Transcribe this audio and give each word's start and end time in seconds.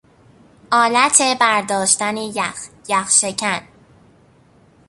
آلت 0.71 1.21
برداشتن 1.39 2.17
یخ، 2.17 2.67
یخ 2.87 3.09
شکن 3.11 3.61